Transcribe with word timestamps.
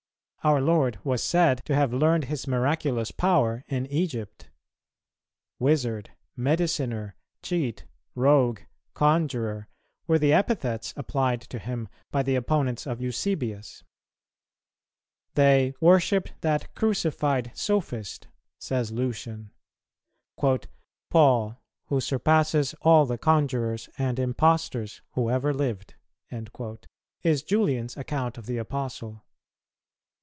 Our 0.43 0.59
Lord 0.59 0.97
was 1.03 1.21
said 1.23 1.63
to 1.65 1.75
have 1.75 1.93
learned 1.93 2.23
His 2.23 2.47
miraculous 2.47 3.11
power 3.11 3.63
in 3.67 3.85
Egypt; 3.85 4.49
"wizard, 5.59 6.09
mediciner, 6.35 7.13
cheat, 7.43 7.85
rogue, 8.15 8.61
conjurer," 8.95 9.67
were 10.07 10.17
the 10.17 10.33
epithets 10.33 10.95
applied 10.97 11.41
to 11.41 11.59
Him 11.59 11.89
by 12.09 12.23
the 12.23 12.33
opponents 12.33 12.87
of 12.87 12.99
Eusebius;[229:2] 12.99 13.85
they 15.35 15.75
"worship 15.79 16.29
that 16.39 16.73
crucified 16.73 17.51
sophist," 17.53 18.27
says 18.59 18.91
Lucian;[229:3] 18.91 20.65
"Paul, 21.11 21.61
who 21.89 22.01
surpasses 22.01 22.73
all 22.81 23.05
the 23.05 23.19
conjurers 23.19 23.89
and 23.99 24.17
impostors 24.17 25.03
who 25.11 25.29
ever 25.29 25.53
lived," 25.53 25.93
is 27.21 27.43
Julian's 27.43 27.95
account 27.95 28.39
of 28.39 28.47
the 28.47 28.57
Apostle. 28.57 29.23